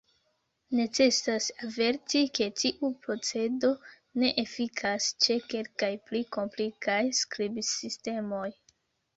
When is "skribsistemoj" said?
7.23-8.47